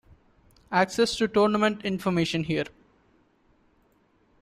[0.71, 2.65] Access to tournament information here.